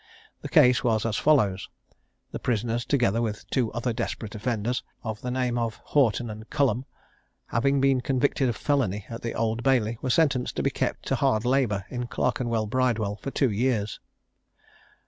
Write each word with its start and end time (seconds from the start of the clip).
The 0.41 0.49
case 0.49 0.83
was 0.83 1.05
as 1.05 1.17
follows: 1.17 1.69
The 2.31 2.39
prisoners, 2.39 2.85
together 2.85 3.21
with 3.21 3.47
two 3.51 3.71
other 3.71 3.93
desperate 3.93 4.33
offenders, 4.33 4.81
of 5.03 5.21
the 5.21 5.29
name 5.29 5.59
of 5.59 5.79
Houghton 5.93 6.27
and 6.27 6.49
Cullum, 6.49 6.85
having 7.45 7.79
been 7.79 8.01
convicted 8.01 8.49
of 8.49 8.55
felony 8.55 9.05
at 9.11 9.21
the 9.21 9.35
Old 9.35 9.61
Bailey, 9.61 9.99
were 10.01 10.09
sentenced 10.09 10.55
to 10.55 10.63
be 10.63 10.71
kept 10.71 11.05
to 11.09 11.15
hard 11.17 11.45
labour 11.45 11.85
in 11.91 12.07
Clerkenwell 12.07 12.65
Bridewell 12.65 13.17
for 13.17 13.29
two 13.29 13.51
years. 13.51 13.99